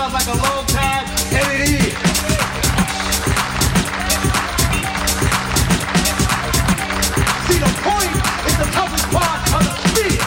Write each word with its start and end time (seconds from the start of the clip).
sounds 0.00 0.14
like 0.14 0.28
a 0.28 0.38
long 0.40 0.64
time. 0.64 1.04
Kennedy. 1.28 1.92
See, 7.44 7.58
the 7.60 7.72
point 7.84 8.12
is 8.48 8.56
the 8.56 8.68
toughest 8.72 9.06
part 9.12 9.40
of 9.52 9.62
the 9.68 9.74
speech. 9.88 10.24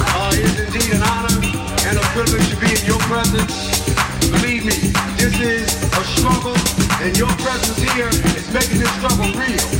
Uh, 0.00 0.32
it 0.34 0.42
is 0.42 0.58
indeed 0.58 0.90
an 0.96 1.02
honor 1.02 1.38
and 1.86 1.98
a 1.98 2.04
privilege 2.10 2.50
to 2.50 2.56
be 2.56 2.74
in 2.74 2.84
your 2.84 2.98
presence. 3.06 3.78
Believe 4.28 4.64
me, 4.64 4.74
this 5.16 5.38
is 5.38 5.82
a 5.94 6.04
struggle, 6.16 6.56
and 7.00 7.16
your 7.16 7.30
presence 7.46 7.78
here 7.92 8.08
is 8.08 8.52
making 8.52 8.80
this 8.80 8.90
struggle 8.98 9.30
real. 9.38 9.79